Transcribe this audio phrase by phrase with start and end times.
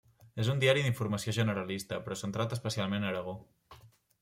[0.43, 3.37] És un diari d'informació generalista, però centrat especialment a Aragó.